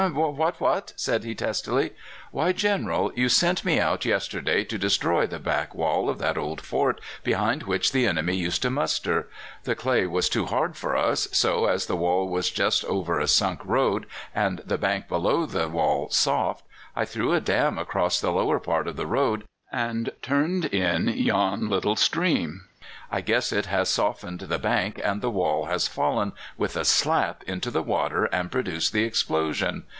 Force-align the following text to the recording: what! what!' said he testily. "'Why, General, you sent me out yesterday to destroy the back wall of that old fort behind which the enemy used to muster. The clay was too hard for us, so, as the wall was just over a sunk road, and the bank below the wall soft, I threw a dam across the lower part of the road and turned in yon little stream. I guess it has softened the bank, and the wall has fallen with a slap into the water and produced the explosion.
what! 0.13 0.59
what!' 0.59 0.93
said 0.95 1.23
he 1.23 1.35
testily. 1.35 1.91
"'Why, 2.31 2.53
General, 2.53 3.13
you 3.15 3.29
sent 3.29 3.63
me 3.63 3.79
out 3.79 4.03
yesterday 4.03 4.63
to 4.63 4.79
destroy 4.79 5.27
the 5.27 5.37
back 5.37 5.75
wall 5.75 6.09
of 6.09 6.17
that 6.17 6.39
old 6.39 6.59
fort 6.59 6.99
behind 7.23 7.61
which 7.63 7.91
the 7.91 8.07
enemy 8.07 8.35
used 8.35 8.63
to 8.63 8.71
muster. 8.71 9.29
The 9.63 9.75
clay 9.75 10.07
was 10.07 10.27
too 10.27 10.47
hard 10.47 10.75
for 10.75 10.97
us, 10.97 11.27
so, 11.31 11.65
as 11.67 11.85
the 11.85 11.95
wall 11.95 12.27
was 12.27 12.49
just 12.49 12.83
over 12.85 13.19
a 13.19 13.27
sunk 13.27 13.63
road, 13.63 14.07
and 14.33 14.63
the 14.65 14.79
bank 14.79 15.07
below 15.07 15.45
the 15.45 15.67
wall 15.69 16.09
soft, 16.09 16.63
I 16.95 17.05
threw 17.05 17.33
a 17.33 17.39
dam 17.39 17.77
across 17.77 18.19
the 18.19 18.31
lower 18.31 18.59
part 18.59 18.87
of 18.87 18.95
the 18.95 19.05
road 19.05 19.43
and 19.71 20.11
turned 20.23 20.65
in 20.65 21.09
yon 21.09 21.69
little 21.69 21.95
stream. 21.95 22.61
I 23.11 23.21
guess 23.21 23.51
it 23.51 23.67
has 23.67 23.87
softened 23.89 24.39
the 24.39 24.57
bank, 24.57 24.99
and 25.03 25.21
the 25.21 25.29
wall 25.29 25.65
has 25.65 25.87
fallen 25.87 26.31
with 26.57 26.75
a 26.75 26.85
slap 26.85 27.43
into 27.43 27.69
the 27.69 27.83
water 27.83 28.25
and 28.25 28.51
produced 28.51 28.93
the 28.93 29.03
explosion. 29.03 29.83